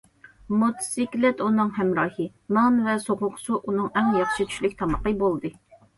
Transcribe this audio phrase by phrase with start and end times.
[0.61, 5.53] موتوسىكلىت ئۇنىڭ ھەمراھى، نان ۋە سوغۇق سۇ ئۇنىڭ ئەڭ ياخشى چۈشلۈك تامىقى بولدى.